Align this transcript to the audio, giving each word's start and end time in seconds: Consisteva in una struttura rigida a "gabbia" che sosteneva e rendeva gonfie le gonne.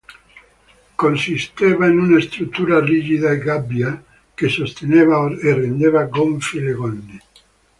Consisteva 0.97 1.85
in 1.85 1.99
una 1.99 2.19
struttura 2.21 2.83
rigida 2.83 3.29
a 3.29 3.35
"gabbia" 3.35 4.03
che 4.33 4.47
sosteneva 4.47 5.29
e 5.39 5.53
rendeva 5.53 6.05
gonfie 6.05 6.61
le 6.63 6.71
gonne. 6.71 7.19